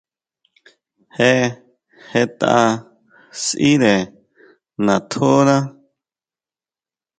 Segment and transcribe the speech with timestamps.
[1.15, 1.31] Je
[2.11, 2.55] jetʼa
[3.43, 3.93] sʼíre
[4.85, 5.55] natjóná.